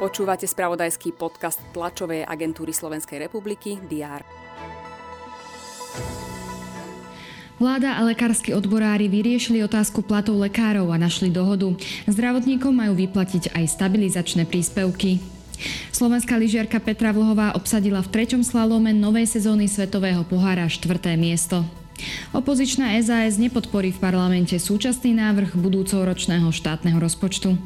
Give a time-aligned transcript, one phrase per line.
[0.00, 4.24] Počúvate spravodajský podcast tlačovej agentúry Slovenskej republiky DR.
[7.60, 11.76] Vláda a lekársky odborári vyriešili otázku platov lekárov a našli dohodu.
[12.08, 15.20] Zdravotníkom majú vyplatiť aj stabilizačné príspevky.
[15.92, 21.60] Slovenská lyžiarka Petra Vlhová obsadila v treťom slalome novej sezóny Svetového pohára štvrté miesto.
[22.30, 27.58] Opozičná SAS nepodporí v parlamente súčasný návrh budúceho ročného štátneho rozpočtu.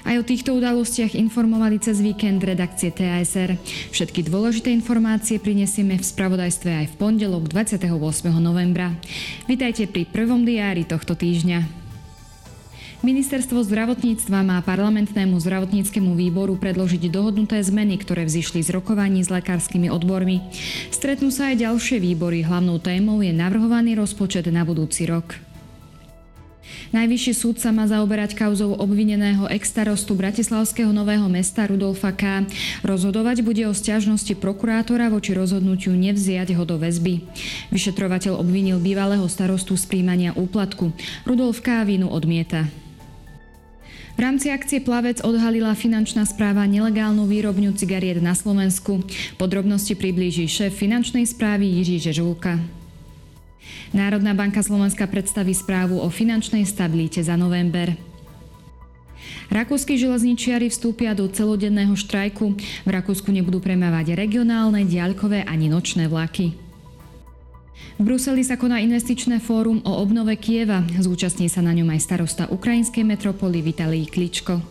[0.00, 3.60] Aj o týchto udalostiach informovali cez víkend redakcie TASR.
[3.92, 7.84] Všetky dôležité informácie prinesieme v spravodajstve aj v pondelok 28.
[8.40, 8.96] novembra.
[9.44, 11.79] Vitajte pri prvom diári tohto týždňa.
[13.00, 19.88] Ministerstvo zdravotníctva má parlamentnému zdravotníckému výboru predložiť dohodnuté zmeny, ktoré vzýšli z rokovaní s lekárskymi
[19.88, 20.44] odbormi.
[20.92, 22.44] Stretnú sa aj ďalšie výbory.
[22.44, 25.32] Hlavnou témou je navrhovaný rozpočet na budúci rok.
[26.92, 32.44] Najvyšší súd sa má zaoberať kauzou obvineného ex-starostu Bratislavského nového mesta Rudolfa K.
[32.84, 37.24] Rozhodovať bude o stiažnosti prokurátora voči rozhodnutiu nevziať ho do väzby.
[37.72, 40.92] Vyšetrovateľ obvinil bývalého starostu z príjmania úplatku.
[41.24, 41.88] Rudolf K.
[41.88, 42.68] vinu odmieta.
[44.10, 49.06] V rámci akcie Plavec odhalila finančná správa nelegálnu výrobňu cigariet na Slovensku.
[49.38, 52.58] Podrobnosti priblíži šéf finančnej správy Jiří Žežulka.
[53.94, 57.94] Národná banka Slovenska predstaví správu o finančnej stabilite za november.
[59.50, 62.54] Rakúsky železničiari vstúpia do celodenného štrajku.
[62.86, 66.69] V Rakúsku nebudú premávať regionálne, diaľkové ani nočné vlaky.
[68.00, 70.80] V Bruseli sa koná investičné fórum o obnove Kieva.
[70.96, 74.64] Zúčastní sa na ňom aj starosta ukrajinskej metropoly Vitalij Kličko.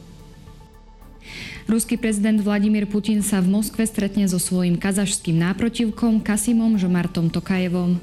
[1.70, 8.02] Ruský prezident Vladimír Putin sa v Moskve stretne so svojím kazašským náprotivkom Kasimom Žomartom Tokajevom.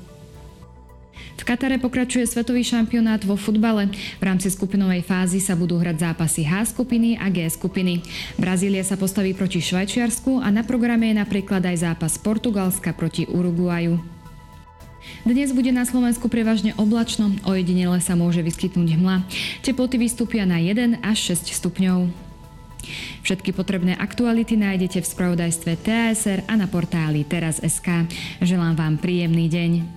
[1.37, 3.91] V Katare pokračuje svetový šampionát vo futbale.
[4.19, 8.07] V rámci skupinovej fázy sa budú hrať zápasy H skupiny a G skupiny.
[8.39, 14.16] Brazília sa postaví proti Švajčiarsku a na programe je napríklad aj zápas Portugalska proti Uruguaju.
[15.27, 19.27] Dnes bude na Slovensku prevažne oblačno, ojedinele sa môže vyskytnúť hmla.
[19.67, 22.27] Teploty vystúpia na 1 až 6 stupňov.
[23.27, 28.06] Všetky potrebné aktuality nájdete v spravodajstve TASR a na portáli teraz.sk.
[28.39, 29.95] Želám vám príjemný deň.